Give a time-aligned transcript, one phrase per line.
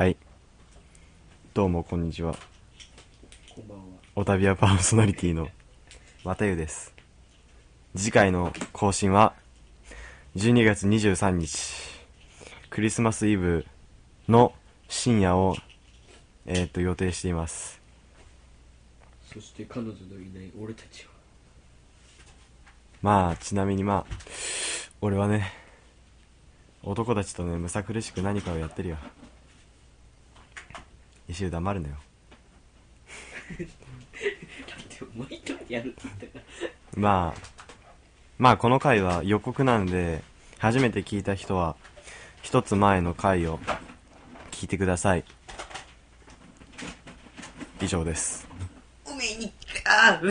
[0.00, 0.16] はい。
[1.52, 2.34] どうも、こんにちは。
[3.54, 3.84] こんばんは。
[4.16, 5.48] おたびやパーソナリティの、
[6.24, 6.94] またゆです。
[7.94, 9.34] 次回の更新は、
[10.36, 11.74] 12月23日、
[12.70, 13.66] クリスマスイブ
[14.26, 14.54] の
[14.88, 15.54] 深夜を、
[16.46, 17.78] えー、っと、予定しています。
[19.30, 21.10] そして彼女のいない俺たちは。
[23.02, 24.14] まあ、ちなみにまあ、
[25.02, 25.52] 俺はね、
[26.82, 28.96] 男たちとね、むさ苦しく何かをやってるよ。
[31.30, 31.94] 一周黙るのよ。
[33.56, 33.68] だっ
[34.88, 36.44] てお前とやるって言ったか
[36.96, 37.00] ら。
[37.00, 37.40] まあ、
[38.36, 40.24] まあこの回は予告なんで、
[40.58, 41.76] 初めて聞いた人は、
[42.42, 43.60] 一つ前の回を
[44.50, 45.24] 聞いてください。
[47.80, 48.48] 以上です。
[49.04, 49.52] おめえに、
[49.86, 50.24] ああ